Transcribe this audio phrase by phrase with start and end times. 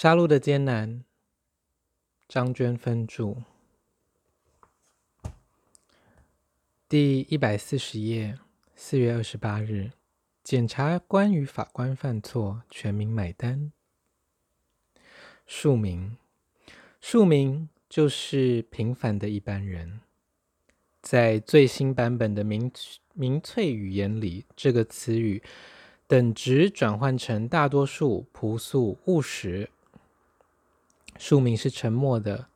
[0.00, 1.02] 杀戮的艰难，
[2.28, 3.42] 张娟分着，
[6.88, 8.38] 第一百四十页，
[8.76, 9.90] 四月二十八日，
[10.44, 13.72] 检察官与法官犯错，全民买单。
[15.48, 16.16] 庶民，
[17.00, 19.98] 庶民就是平凡的一般人。
[21.02, 22.70] 在最新版本的民
[23.14, 25.42] 民粹语言里，这个词语
[26.06, 29.68] 等值转换成大多数、朴素、务实。
[31.18, 32.46] 庶民是沉默的。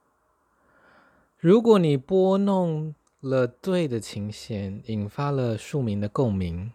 [1.39, 6.73] 如果你拨弄了对的琴弦，引发了庶民的共鸣，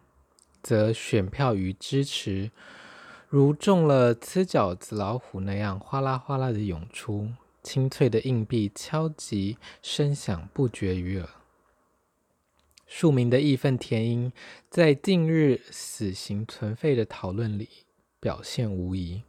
[0.61, 2.51] 则选票与支持
[3.29, 7.29] 如中了吃角子老虎那样哗啦哗啦的涌出，
[7.63, 11.29] 清脆的硬币敲击声响不绝于耳。
[12.85, 14.31] 庶民的义愤填膺，
[14.69, 17.69] 在近日死刑存废的讨论里
[18.21, 19.23] 表现无疑。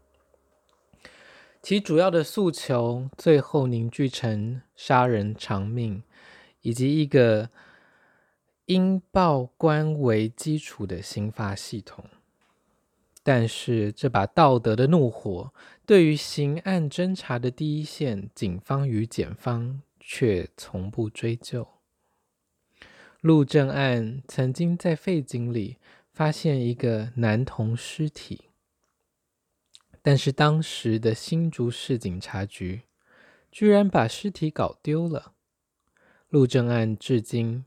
[1.68, 6.02] 其主要的诉求，最后凝聚成杀人偿命，
[6.62, 7.50] 以及一个
[8.64, 12.06] 应报官为基础的刑罚系统。
[13.22, 15.52] 但是，这把道德的怒火，
[15.84, 21.68] 对于刑案侦查的第一线警方与检方，却从不追究。
[23.20, 25.76] 陆正案曾经在废井里
[26.14, 28.47] 发现一个男童尸体。
[30.10, 32.84] 但是当时的新竹市警察局
[33.52, 35.34] 居然把尸体搞丢了，
[36.30, 37.66] 陆正案至今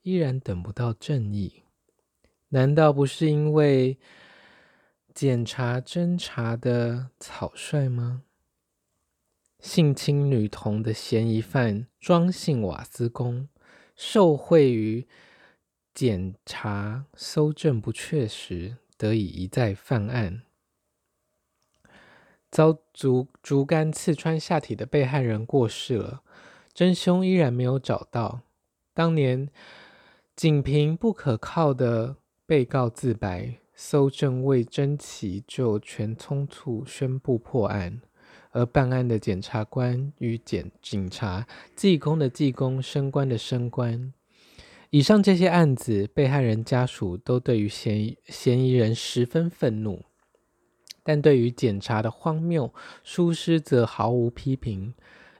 [0.00, 1.64] 依然等不到正义。
[2.48, 3.98] 难道不是因为
[5.12, 8.22] 检查侦查的草率吗？
[9.60, 13.46] 性侵女童的嫌疑犯庄姓瓦斯工，
[13.94, 15.06] 受贿于
[15.92, 20.44] 检查搜证不确实，得以一再犯案。
[22.54, 26.22] 遭竹竹竿刺穿下体的被害人过世了，
[26.72, 28.42] 真凶依然没有找到。
[28.94, 29.48] 当年
[30.36, 32.14] 仅凭不可靠的
[32.46, 38.00] 被告自白，搜证未侦齐就全匆促宣布破案，
[38.52, 41.44] 而办案的检察官与检警察、
[41.74, 44.12] 技工的技工、升官的升官。
[44.90, 50.04] 以上这些案子，被害人家属都对于嫌疑嫌疑人十分愤怒。
[51.04, 54.92] 但对于检查的荒谬疏失，则毫无批评。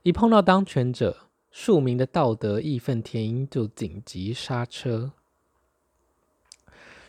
[0.02, 1.16] 一碰到当权者，
[1.50, 5.12] 庶民的道德义愤填膺，就紧急刹车。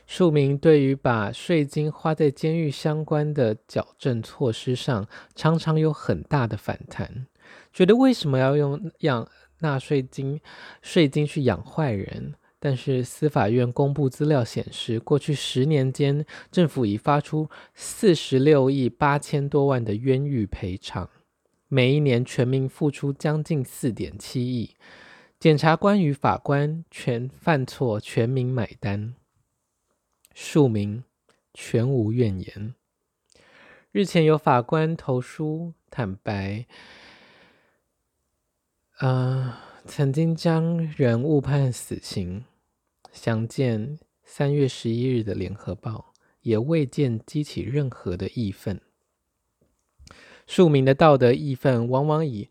[0.08, 7.26] 庶民对于把税金花在监狱相关的矫正措施上，常常有很大的反弹，
[7.74, 9.28] 觉得为什么要用养
[9.60, 10.40] 纳税金
[10.82, 12.36] 税金去养坏人？
[12.66, 21.08] 但是司法院公布资料显示，过去十年间，政府已发出四十六亿八千多万的冤狱赔偿，
[21.68, 24.72] 每一年全民付出将近四点七亿，
[25.40, 29.14] 检察官与法官全犯错，全民买单，
[30.34, 31.04] 庶民
[31.54, 32.74] 全无怨言。
[33.92, 36.66] 日前有法官投书坦白，
[38.98, 39.56] 呃，
[39.86, 42.44] 曾经将人误判死刑。
[43.16, 48.80] 详见三月十一日的《联合报》，也未见激起任何的义愤。
[50.46, 52.50] 庶民的道德义愤，往往以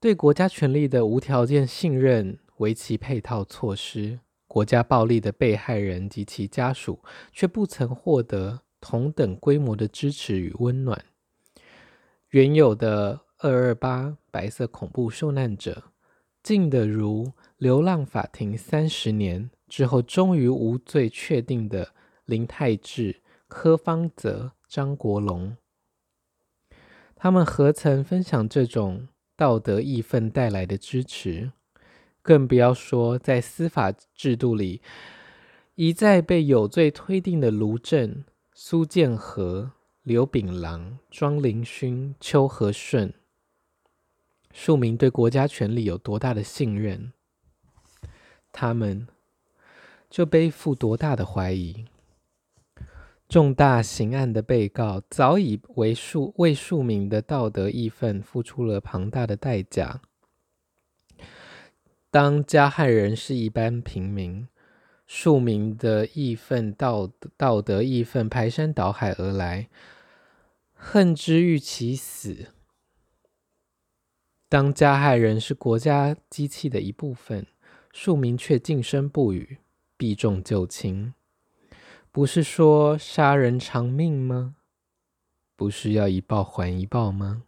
[0.00, 4.20] 对国家权力的无条件信任为其配套措施。
[4.46, 7.02] 国家暴力的被害人及其家属，
[7.32, 11.04] 却不曾获得同等规模的支持与温暖。
[12.30, 15.82] 原有的二二八白色恐怖受难者，
[16.42, 19.50] 近的如流浪法庭三十年。
[19.68, 21.92] 之后，终于无罪确定的
[22.24, 25.56] 林泰志、柯芳泽、张国龙，
[27.16, 31.50] 他们何曾分享这种道德义愤带来的支持？
[32.22, 34.80] 更不要说在司法制度里
[35.74, 39.72] 一再被有罪推定的卢正、苏建和、
[40.02, 43.12] 刘炳郎、庄林勋、邱和顺，
[44.52, 47.12] 庶民对国家权力有多大的信任？
[48.52, 49.08] 他们。
[50.16, 51.84] 就背负多大的怀疑？
[53.28, 60.00] 重大刑案的被告早已为庶为庶民的道德义愤付出了庞大的代价。
[62.10, 64.48] 当加害人是一般平民，
[65.06, 69.68] 庶民的义愤道道德义愤排山倒海而来，
[70.72, 72.46] 恨之欲其死。
[74.48, 77.46] 当加害人是国家机器的一部分，
[77.92, 79.58] 庶民却噤声不语。
[79.96, 81.14] 避重就轻，
[82.12, 84.56] 不是说杀人偿命吗？
[85.56, 87.44] 不是要一报还一报吗？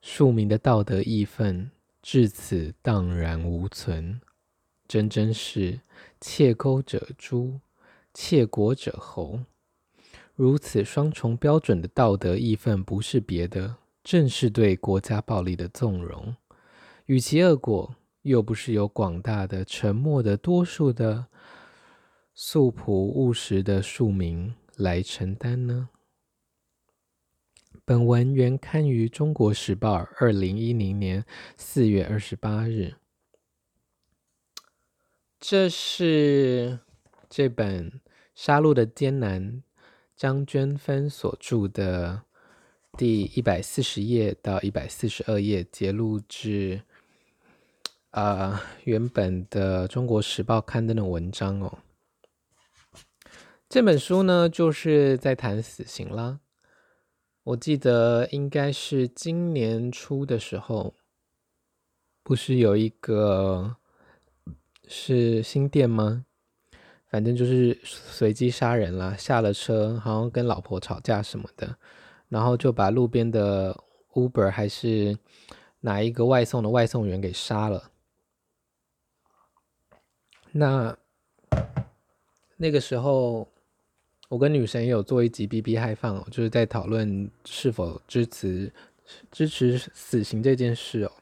[0.00, 1.70] 庶民的道德义愤
[2.02, 4.20] 至此荡然无存，
[4.86, 5.80] 真真是
[6.20, 7.60] 窃钩者诛，
[8.12, 9.40] 窃国者侯。
[10.34, 16.34] 如此双重标准的道德义愤，不是别的，正是对国家暴力的纵容。
[17.06, 21.26] 与其恶果，又不是由广大的沉默的多数的
[22.34, 25.90] 素朴务实的庶民来承担呢？
[27.84, 31.26] 本文原刊于《中国时报》二零一零年
[31.58, 32.94] 四月二十八日。
[35.38, 36.78] 这是
[37.28, 37.90] 这本
[38.34, 39.42] 《杀戮的艰难》
[40.16, 42.22] 张娟芬所著的
[42.96, 46.82] 第一百四十页到一百四十二页，节录至、
[48.12, 51.78] 呃、原本的《中国时报》刊登的文章哦。
[53.72, 56.40] 这本书呢，就是在谈死刑啦。
[57.42, 60.94] 我记得应该是今年初的时候，
[62.22, 63.76] 不是有一个
[64.86, 66.26] 是新店吗？
[67.08, 71.78] 反正就是随机杀人啦，下了车好像跟老婆吵架什么的，
[72.28, 73.82] 然后就把路边的
[74.12, 75.16] Uber 还是
[75.80, 77.90] 哪一个外送的外送员给杀了。
[80.50, 80.94] 那
[82.58, 83.48] 那个时候。
[84.32, 88.72] 我跟女神也有做一集 BB 嗨放，就是在讨论是否支持
[89.30, 91.12] 支持死刑这件事哦。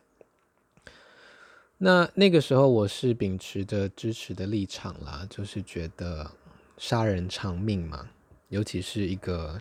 [1.78, 6.30] 那那个时候我是秉持着支持的立场啦，就是觉得
[6.76, 8.08] 杀人偿命嘛，
[8.48, 9.60] 尤其是一个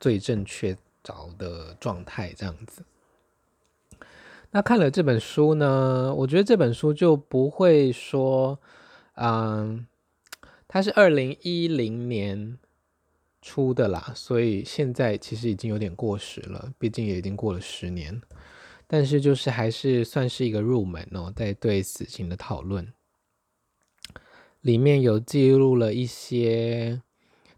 [0.00, 0.74] 罪证确
[1.04, 2.82] 凿的状态这样子。
[4.50, 8.58] 那看了这本书呢，我觉得这本书就不会说，
[9.16, 9.86] 嗯，
[10.66, 12.58] 它是二零一零年。
[13.40, 18.20] 出的啦，所以现在其实已经有点过时了，毕竟也已经过了十年。
[18.90, 22.90] 但是就是还是算是一个入门哦，在对死刑的讨论，
[24.62, 27.02] 里面有记录了一些，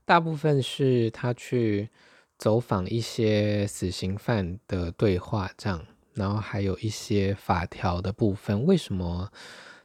[0.04, 1.88] 大部分是他去
[2.36, 9.30] 走访一些死刑犯的对话，这样，然后还有一些法条的部分，为什么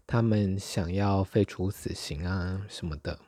[0.08, 3.20] 他们想要废除死刑啊什么的。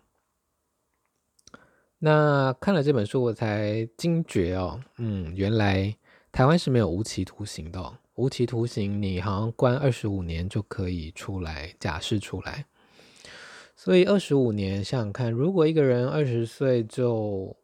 [2.00, 5.96] 那看了这本书，我才惊觉哦，嗯，原来
[6.32, 7.98] 台湾是没有无期徒刑的。
[8.16, 12.66] 无期徒刑，你好像关二十五年就可以出来假释出来。
[13.76, 17.56] 所以二十五年，想想看，如果一个人二十岁就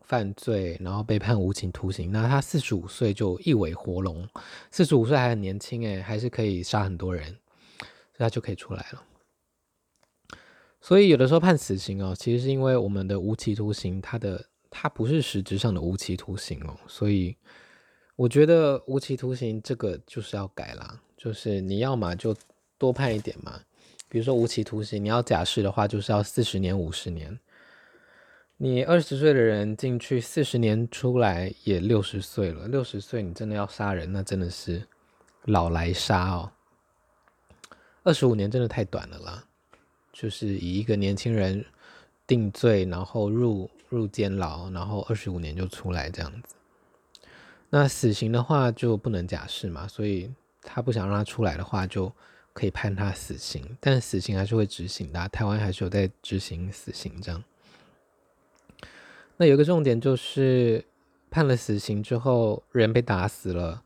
[0.00, 4.28] 犯罪，然后被判无期徒刑，那他四十五岁就一尾活龙，
[4.70, 9.02] 四十五岁还很年轻诶，还是可以杀很多人，所以他就可以出来了。
[10.80, 17.36] 所以有的时候判死刑哦，其实是因为我们的无期徒刑，它的它不是实质上的无期徒刑哦，所以
[18.16, 22.34] 我觉得无期徒刑这个就是要改啦，就是你要嘛就
[22.78, 23.60] 多判一点嘛，
[24.08, 27.38] 比如说无期徒刑，你要假释的话，就是要四十年、五十年，
[28.56, 34.86] 你二十岁的人进去四十年出来也六十岁了，六十岁你真的要杀人，那真的是
[35.44, 36.52] 老来杀哦，
[38.02, 39.44] 二十五年真的太短了啦。
[40.12, 41.64] 就是以一个年轻人
[42.26, 46.54] 定罪，然后入入监牢，然后二十五年就出来这样子。
[47.70, 50.30] 那死刑的话就不能假释嘛，所以
[50.62, 52.12] 他不想让他出来的话，就
[52.52, 53.76] 可以判他死刑。
[53.80, 57.42] 但死刑还是会执行的，台湾还是有在执行死刑这样。
[59.36, 60.84] 那有一个重点就是
[61.30, 63.82] 判了死刑之后，人被打死了，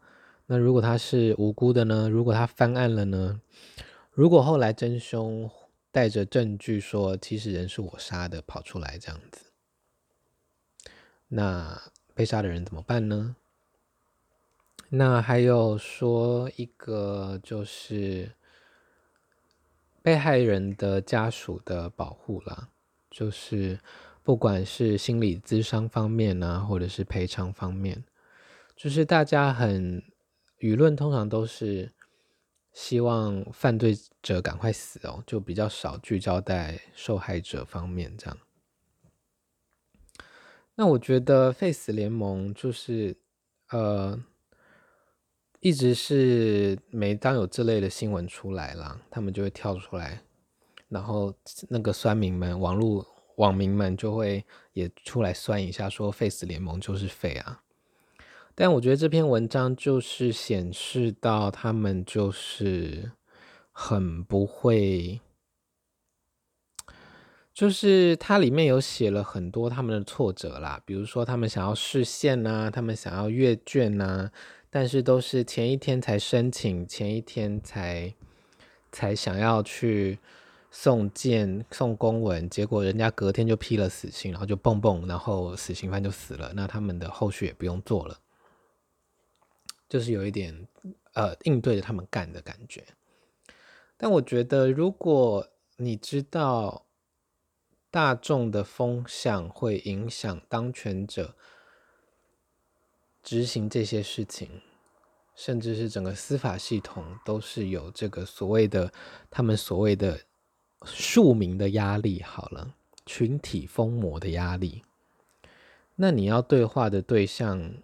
[0.46, 2.08] 那如果他是无辜的呢？
[2.08, 3.40] 如果他翻案了呢？
[4.12, 5.50] 如果后来真凶，
[5.94, 9.44] 带着证据说，其实人是我杀的，跑出来这样子，
[11.28, 11.80] 那
[12.16, 13.36] 被杀的人怎么办呢？
[14.88, 18.32] 那还有说一个就是
[20.02, 22.70] 被害人的家属的保护啦，
[23.08, 23.78] 就是
[24.24, 28.02] 不管是心理咨商方面啊，或者是赔偿方面，
[28.74, 30.02] 就是大家很
[30.58, 31.93] 舆论通常都是。
[32.74, 38.36] 希望犯罪者赶快死哦，就比较少聚焦在受害者方面这样。
[40.74, 43.16] 那我觉得 Face 联盟就是，
[43.70, 44.20] 呃，
[45.60, 50.20] 一直是每当有这类的新闻出来了，他们就会跳出来，
[50.88, 51.32] 然后
[51.68, 57.62] 那个酸民们、网络网民们就会也出来酸一下，说 Face 联盟就是废啊。
[58.54, 63.12] 但我觉得这篇文章就是显示到他们就是
[63.72, 65.20] 很不会
[67.52, 74.30] 就是它里面有写了很多他们的挫折啦，比如说他们想要释宪啊，他们想要阅卷啊，
[74.70, 78.12] 但是都是前一天才申请，前一天才
[78.90, 80.18] 才想要去
[80.70, 88.18] 送件送公文，结果人家隔天就批了死刑，然后就蹦蹦，然后死刑犯就死了，那他们的后续也不用做了，
[89.88, 90.66] 就是有一点
[91.12, 92.84] 呃应对着他们干的感觉。
[93.96, 96.82] 但我觉得，如果你知道。
[97.90, 101.36] 大众的风向会影响当权者
[103.22, 104.62] 执行这些事情，
[105.36, 108.92] 甚至是整个司法系统都是有这个所谓的
[109.30, 110.22] 他们所谓的
[110.84, 112.20] 庶民的压力。
[112.20, 112.74] 好了，
[113.06, 114.82] 群体疯魔的压力。
[115.94, 117.74] 那你要对话的对象，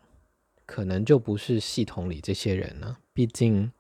[0.71, 2.99] 可能就不是系统里这些人了。
[3.12, 3.73] 毕竟，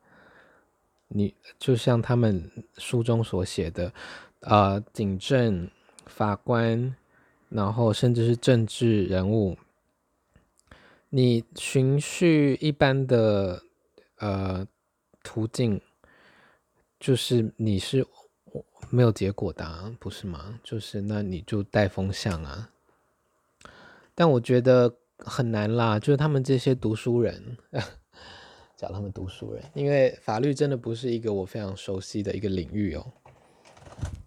[1.08, 3.92] 你就像他们书中所写的，
[4.40, 5.70] 呃，警政。
[6.06, 6.96] 法官，
[7.50, 9.56] 然后甚至是政治人物，
[11.10, 13.62] 你循序一般的
[14.18, 14.66] 呃
[15.22, 15.80] 途径，
[16.98, 18.04] 就是你是
[18.90, 20.58] 没有结果的，不是吗？
[20.64, 22.70] 就是那你就带风向啊。
[24.16, 27.56] 但我觉得很难啦，就是他们这些读书人，
[28.76, 33.06] 叫他们读书人，因为法律真的不是一个我非常熟悉的一个领域哦。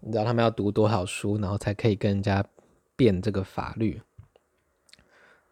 [0.00, 2.44] 你知道他们要读多少书，然后才可以跟人家
[2.94, 4.00] 辩这个法律？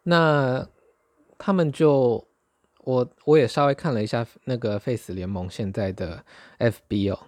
[0.03, 0.67] 那
[1.37, 2.27] 他们就
[2.79, 6.23] 我我也稍微看了一下那个 Face 联盟现在的
[6.59, 7.19] FB 哦，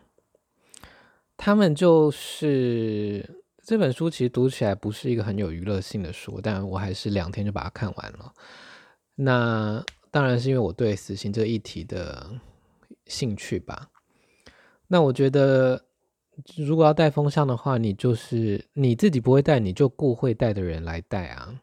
[1.36, 8.34] 他们就是这本书其实读起来不是一个很有娱乐性的书，但我还是两天就把它看完了。
[9.16, 12.30] 那当然是因为我对死刑这个议题的
[13.06, 13.90] 兴趣吧。
[14.88, 15.84] 那我觉得。
[16.58, 21.62] 如果要带风向的话，你就是你自己不会带，你就雇会带的人来带啊。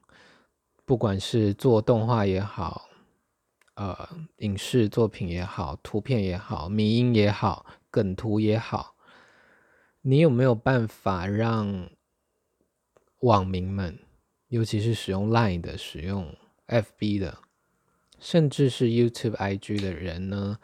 [0.87, 2.89] 不管是做动画也好，
[3.75, 8.92] 呃，影视作品也好，图片也好，迷音也好，梗图也好，
[10.03, 11.89] 你有没有办法让
[13.21, 13.99] 网民们，
[14.49, 16.35] 尤其是使用 Line 的、使用
[16.67, 17.39] FB 的，
[18.19, 20.59] 甚至是 YouTube、IG 的人呢，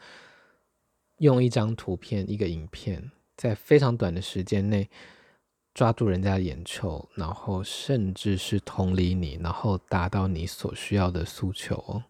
[1.19, 4.89] 用一张图片、一个影片，在非常短的时间内
[5.73, 12.03] 抓住人家的眼球，然后甚至是同理你，然后达到你所需要的诉求。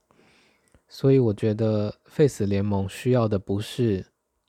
[0.88, 4.08] 所以我觉得 Face 联盟需要的不是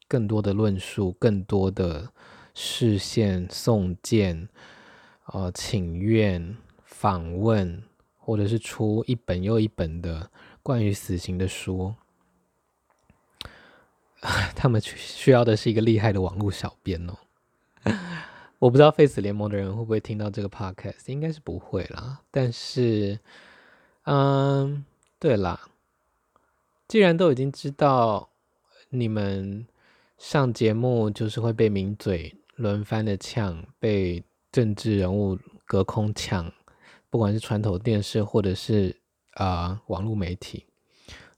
[0.08, 2.10] 更多的论述，更多的
[2.54, 4.48] 视线、送件、
[5.26, 7.82] 呃请愿、访问，
[8.18, 10.30] 或者是出一本又一本的
[10.62, 11.94] 关于死刑的书。
[14.54, 17.16] 他们需要的是一个厉害的网络小编哦。
[18.58, 22.20] 我不知道废死联盟的人会不会听到这个 podcast，应该是不会啦。
[22.30, 23.18] 但是，
[24.04, 24.84] 嗯，
[25.18, 25.70] 对啦，
[26.86, 28.28] 既然都已经知道
[28.90, 29.66] 你们
[30.18, 36.52] 上节目就是会被名嘴轮番的呛，被政治人物隔空呛，
[37.08, 38.94] 不管是传统电视或者是
[39.32, 40.66] 啊、呃、网络媒体。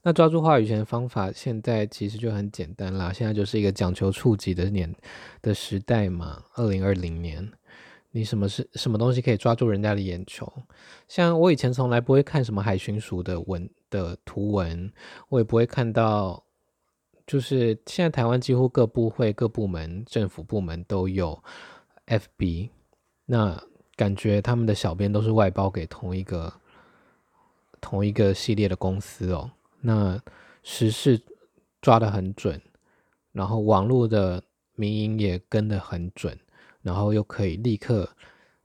[0.01, 3.13] 那抓住话语权的方法，现在其实就很简单啦。
[3.13, 4.93] 现在就是一个讲求触及的年
[5.41, 6.43] 的时代嘛。
[6.55, 7.49] 二零二零年，
[8.11, 10.51] 你什么是什么东西可以抓住人家的眼球？
[11.07, 14.91] 像我以前从来不会看什么海巡署的文的图文，
[15.29, 16.43] 我也不会看到。
[17.25, 21.41] 就是现在台湾几乎各部会、各部门、政府部门都有
[22.07, 22.69] FB，
[23.25, 23.63] 那
[23.95, 26.53] 感觉他们的小编都是外包给同一个
[27.79, 29.49] 同一个系列的公司哦。
[29.79, 30.21] 那
[30.63, 31.21] 时事
[31.81, 32.61] 抓得很准，
[33.31, 34.43] 然后网络的
[34.75, 36.37] 民营也跟得很准，
[36.81, 38.09] 然后又可以立刻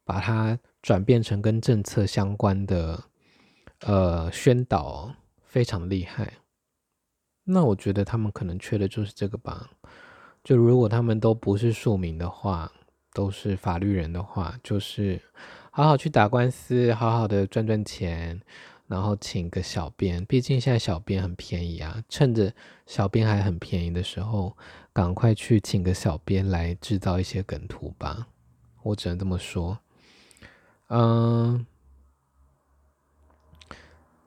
[0.05, 3.03] 把它转变成跟政策相关的
[3.81, 6.33] 呃宣导，非常厉害。
[7.51, 9.71] 那我觉得他们可能缺的就是这个吧。
[10.45, 12.71] 就如果他们都不是庶民的话，
[13.15, 15.21] 都是法律人的话，就是
[15.71, 18.41] 好好去打官司，好好的赚赚钱。
[18.87, 22.55] 然后请个小编，毕竟现在小编很便宜啊，趁着
[22.87, 24.57] 小编还很便宜的时候，
[24.95, 28.29] 赶快去请个小编来制造一些梗图吧。
[28.83, 29.79] 我只能这么说。
[30.87, 31.67] 嗯，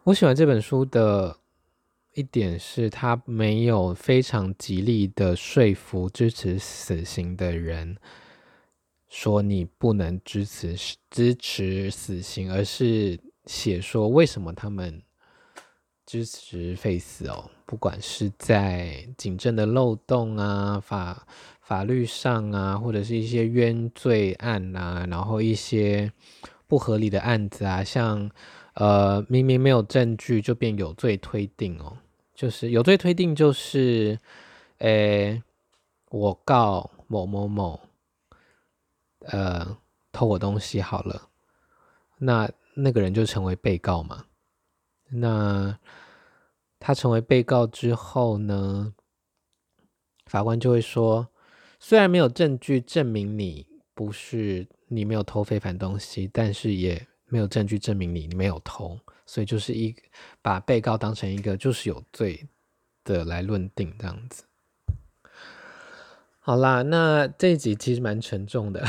[0.04, 1.38] 我喜欢这本书的
[2.22, 7.98] 一点是，他没有非常极力的说服支持死刑的人，
[9.10, 10.78] 说你不能支持
[11.10, 13.20] 支持死刑，而是。
[13.48, 15.02] 写说为什么他们
[16.06, 21.26] 支持废死哦，不管是在警政的漏洞啊、法
[21.60, 26.14] 法律上啊，或者是一些冤罪案啊，然后一些
[26.68, 28.30] 不合理的案子啊，像
[28.76, 31.98] 呃明明没有证据就变有罪推定哦，
[32.42, 34.18] 就是有罪推定就是，
[34.80, 35.44] 诶，
[36.10, 37.80] 我告某某某，
[39.20, 39.78] 呃，
[40.12, 41.30] 偷我东西好了，
[42.18, 44.26] 那那个人就成为被告嘛。
[45.12, 45.78] 那
[46.80, 48.96] 他成为被告之后呢，
[50.26, 51.28] 法官就会说，
[51.80, 59.96] 虽然没有证据证明你不是你没有偷非凡东西，但是也没有证据证明你你没有偷，所以就是一
[60.44, 62.48] 把被告当成一个就是有罪
[63.04, 64.44] 的来论定这样子。
[66.40, 68.86] 好啦，那这一集其实蛮沉重的，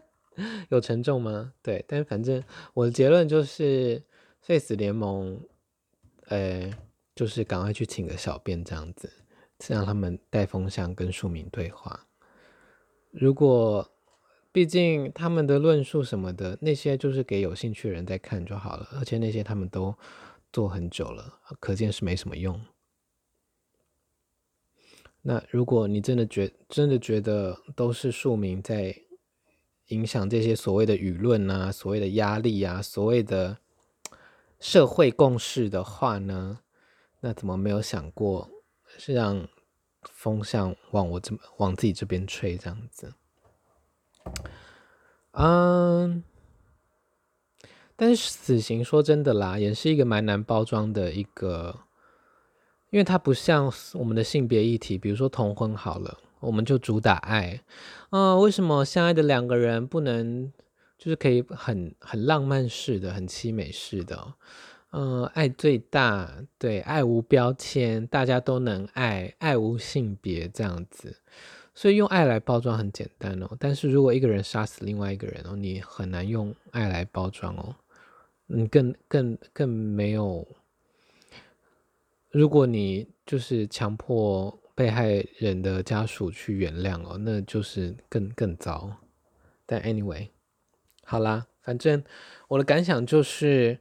[0.70, 1.52] 有沉重吗？
[1.60, 4.02] 对，但反正我的结论就是
[4.40, 5.38] 废死联盟。
[6.28, 6.70] 呃，
[7.14, 9.12] 就是赶快去请个小编这样子，
[9.68, 12.06] 让他们带风向跟庶民对话。
[13.10, 13.91] 如果
[14.52, 18.86] 毕竟他们的论述什么的那些，就是给有兴趣的人在看就好了。
[18.92, 19.96] 而且那些他们都
[20.52, 22.60] 做很久了，可见是没什么用。
[25.22, 28.94] 那如果你真的觉真的觉得都是庶民在
[29.86, 33.58] 影响这些所谓的舆论啊，所谓的压力啊，所谓的。
[34.60, 36.60] 社会共识的话呢，
[37.18, 38.48] 那怎么没有想过
[38.96, 39.48] 是让
[40.04, 43.12] 风向往我这往自己这边吹这样子？
[45.32, 46.22] 嗯，
[47.96, 51.80] 但是死刑说真的啦，也是一个蛮难包装的一个，
[52.90, 57.62] 因为它不像我们的性别议题，比如说同婚好了，我们就主打爱，
[58.10, 60.52] 嗯，为什么相爱的两个人不能？
[60.98, 64.34] 就是可以很很浪漫式的，很凄美式的，
[64.92, 71.16] 嗯、爱最大，对，爱无标签，大家都能爱，爱无性别这样子，
[71.74, 73.48] 所以用爱来包装很简单哦。
[73.58, 77.74] 但是如果一个人杀死另外一个人哦，你很难用爱来包装哦，
[78.46, 80.46] 你更更更没有。
[82.30, 88.96] 如果你就是强迫被害人的家属去原谅哦，那就是更更糟。
[89.66, 90.28] 但 anyway。
[91.04, 92.02] 好啦，反正
[92.48, 93.80] 我的感想就是，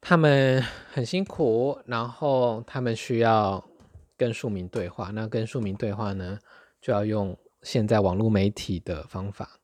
[0.00, 3.68] 他们很辛苦，然后他们需要
[4.16, 5.10] 跟庶民对话。
[5.10, 6.38] 那跟庶民对话呢，
[6.80, 9.60] 就要用现在网络媒体的方法，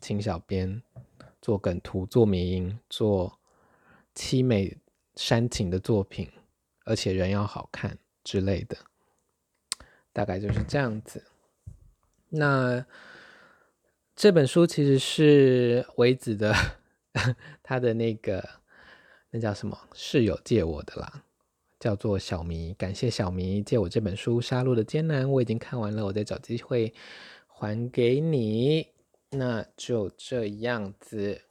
[0.00, 0.82] 请小编
[1.40, 3.38] 做梗图、做迷因、做
[4.14, 4.76] 凄美
[5.16, 6.30] 煽情的作品，
[6.84, 8.76] 而且人要好看之类的，
[10.12, 11.24] 大概就是这样子。
[12.28, 12.84] 那。
[14.16, 16.54] 这本书其实是维子的，
[17.64, 18.48] 他的那个
[19.30, 21.24] 那叫什么室友借我的啦，
[21.84, 26.94] 叫做小迷，感谢小迷借我这本书《杀戮的艰难》，我已经看完了，我再找机会
[27.46, 28.86] 还给你。
[29.32, 31.42] 那就这样子，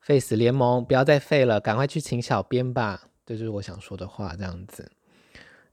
[0.00, 4.90] 废死联盟不要再废了，赶快去请小编吧，这就是我想说的话，这样子。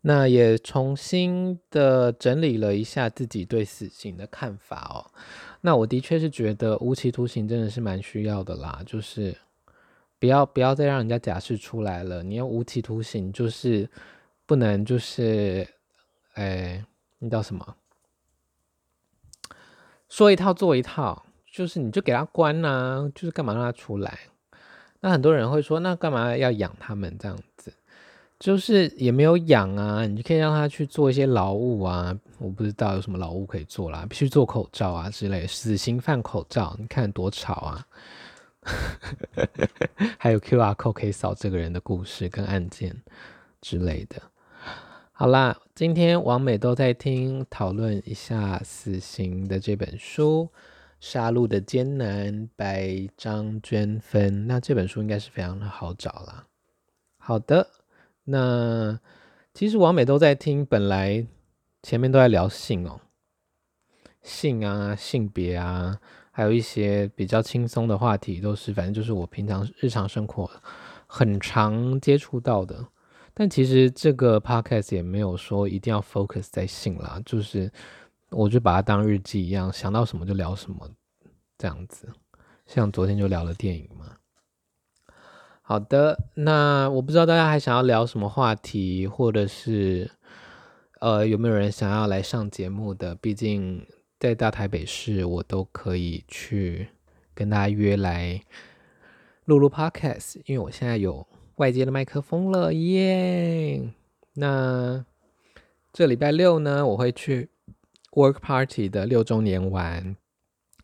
[0.02, 5.10] 那也重新的整理了一下自己对死刑的看法哦。
[5.62, 9.36] 那我的确是觉得无期徒刑真的是蛮需要的啦，就是
[10.19, 12.21] 不要不要再让人家假释出来了。
[12.21, 13.89] 你要无期徒刑，就是
[14.45, 15.67] 不能就是，
[16.34, 16.86] 哎，
[17.17, 17.75] 那叫什么？
[20.10, 24.19] 说一套做一套，就是你就给他关啊，就是干嘛让他出来？
[24.99, 27.73] 那很多人会说，那干嘛要养他们这样子？
[28.39, 37.86] 就是也没有养啊，你就可以让他去做一些劳务啊，我不知道有什么劳务可以做啦，必须做口罩啊之类，死刑犯口罩，你看多吵啊！
[40.17, 43.02] 还有 QR code 可以扫这个人的故事跟案件
[43.62, 44.22] 之类的。
[45.12, 50.50] 好啦，今天王美都在听，讨论一下死刑的这本书
[51.00, 54.48] 《杀戮的艰难》白张娟芬。
[54.48, 56.48] 那这本书应该是非常的好找啦。
[57.17, 57.69] 好的。
[58.26, 59.00] 那
[59.56, 61.26] 其实王美都在听，本来
[61.82, 63.02] 前面都在聊性哦，
[64.22, 66.00] 性啊、性别啊，
[66.39, 70.49] 还有一些比较轻松的话题，都是反正就是我平常日常生活
[71.06, 72.82] 很常接触到的。
[73.34, 77.69] 但其实这个 podcast 也没有说一定要 focus 在性啦，就是
[78.30, 80.89] 我就把它当日记一样，想到什么就聊什么
[81.58, 82.08] 这样子。
[82.65, 84.15] 像昨天就聊了电影嘛。
[85.62, 90.10] 好的，那我不知道大家还想要聊什么话题，或者是
[91.02, 93.13] 呃有没有人想要来上节目的？
[93.15, 93.86] 毕竟
[94.19, 96.89] 在大台北市，我都可以去
[97.34, 98.41] 跟大家约来
[99.45, 103.82] 录录 podcast，因为我现在有外接的麦克风了耶！
[104.34, 105.05] 那
[105.93, 107.49] 这礼拜六呢，我会去
[108.12, 110.17] Work Party 的六周年玩，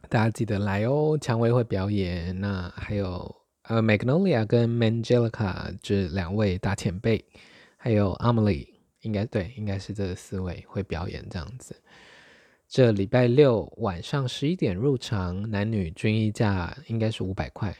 [0.07, 1.17] 大家记得来哦。
[1.19, 7.25] 蔷薇会表演，那还有呃 Magnolia 跟 Mangelica 这两位大前辈，
[7.75, 8.69] 还有 Amelie，
[9.01, 11.75] 应该对，应该是这四位会表演这样子。
[12.75, 17.73] 这礼拜六晚上十一点入场，男女均一价应该是五百块，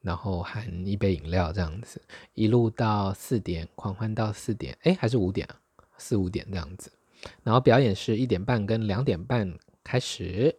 [0.00, 2.02] 然后含一杯饮料这样子，
[2.34, 5.48] 一路到四点狂欢到四点，哎，还是五点？
[5.96, 6.90] 四五点这样子。
[7.44, 10.52] 然后表演是一点半跟两点半开始，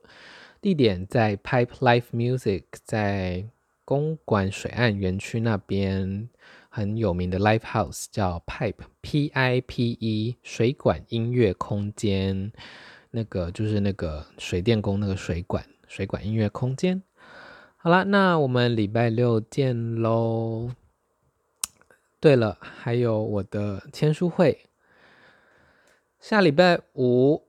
[0.62, 3.44] 地点在 Pipe Live Music，在
[3.84, 6.30] 公馆水岸园区那边
[6.70, 12.54] 很有名的 Live House 叫 Pipe P I P E 水管音乐空间。
[13.12, 17.02] 那个就是那个水电工那个水管，水管音乐空间。
[17.76, 20.72] 好了，那我们礼拜六见喽。
[22.20, 24.66] 对了，还有我的签书会，
[26.20, 27.44] 下礼拜五，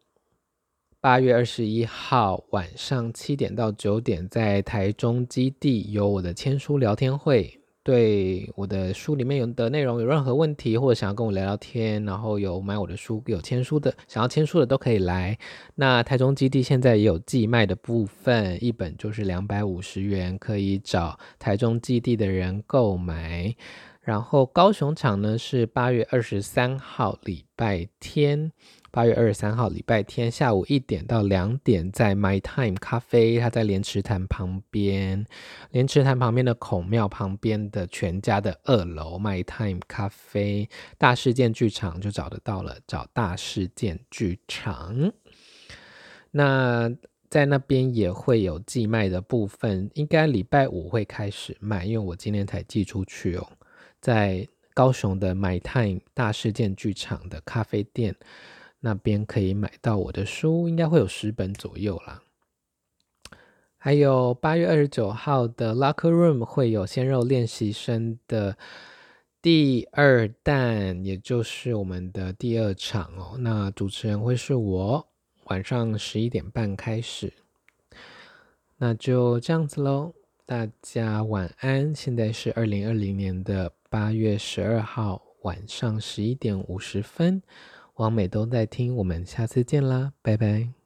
[1.01, 7.63] 八月二十一号晚上七点到九点，在台中基地有我的签书聊天会。
[7.89, 15.39] 对我的书里面有的内容有任何问题，或者想要跟我聊聊天，然后有买我的书有签书的，想要签书的都可以来。
[15.75, 23.57] 那台中基地现在也有寄卖的部分，一本就是两百五十元，可以找台中基地的人购买。
[24.03, 28.53] 然后高雄场呢是八月二十三号礼拜天。
[28.91, 35.27] 八月二十三号礼拜天下午一点到两点，在 My Time 咖啡，它在莲池潭旁边，
[35.73, 45.13] 莲池潭旁边的孔庙旁边的全家的二楼 My Time 咖啡，大事件剧场就找得到了，找大事件剧场。
[46.31, 46.91] 那
[47.29, 53.47] 在那边也会有寄卖的部分，应该礼拜五会开始卖，因为我今天才寄出去哦，
[54.01, 58.17] 在高雄的 My Time 大事件剧场的咖啡店。
[58.81, 62.23] 那边可以买到我的书，应该会有十本左右啦。
[63.77, 68.59] 还有八月二十九号的 Locker Room 会有鲜肉练习生的
[69.41, 73.37] 第二弹，也就是我们的第二场哦。
[73.39, 75.09] 那主持人会是我，
[75.45, 77.33] 晚上十一点半开始。
[78.79, 80.13] 那就这样子喽，
[80.45, 81.95] 大家晚安。
[81.95, 87.41] 现在是二零二零年的八月十二号晚上十一点五十分。
[87.99, 90.78] 王美都在听，我们下次见啦，拜拜。